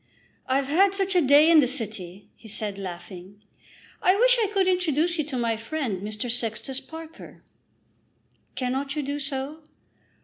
[0.47, 3.39] "I've had such a day in the city," he said, laughing.
[4.01, 6.27] "I wish I could introduce you to my friend, Mr.
[6.31, 7.43] Sextus Parker."
[8.55, 9.59] "Cannot you do so?"